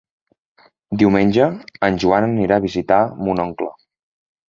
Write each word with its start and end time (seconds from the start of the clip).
Diumenge 1.01 1.51
en 1.89 2.01
Joan 2.07 2.29
anirà 2.31 2.59
a 2.61 2.67
visitar 2.67 3.01
mon 3.25 3.47
oncle. 3.49 3.73